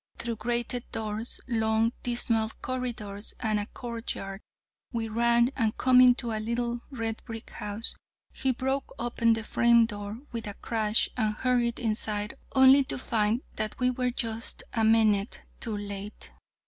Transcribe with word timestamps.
Through 0.17 0.37
grated 0.37 0.91
doors, 0.91 1.41
long, 1.47 1.93
dismal 2.01 2.49
corridors, 2.63 3.35
and 3.39 3.59
a 3.59 3.67
court 3.67 4.15
yard, 4.15 4.41
we 4.91 5.07
ran, 5.07 5.51
and 5.55 5.77
coming 5.77 6.15
to 6.15 6.31
a 6.31 6.39
little, 6.39 6.81
red 6.89 7.21
brick 7.23 7.51
house, 7.51 7.95
he 8.33 8.51
broke 8.51 8.95
open 8.97 9.33
the 9.33 9.43
frame 9.43 9.85
door 9.85 10.21
with 10.31 10.47
a 10.47 10.55
crash, 10.55 11.07
and 11.15 11.35
hurried 11.35 11.79
inside, 11.79 12.33
only 12.55 12.83
to 12.85 12.97
find 12.97 13.43
that 13.57 13.77
we 13.77 13.91
were 13.91 14.09
just 14.09 14.63
a 14.73 14.83
minute 14.83 15.41
too 15.59 15.77
late.'" 15.77 16.31